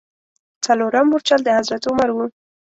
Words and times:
څلورم 0.65 1.05
مورچل 1.11 1.41
د 1.43 1.49
حضرت 1.57 1.81
عمر 1.89 2.09
و. 2.13 2.17